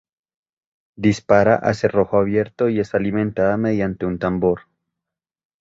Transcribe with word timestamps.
Dispara 0.95 1.57
a 1.57 1.75
cerrojo 1.75 2.17
abierto 2.17 2.69
y 2.69 2.79
es 2.79 2.95
alimentada 2.95 3.55
mediante 3.57 4.07
un 4.07 4.17
tambor. 4.17 4.61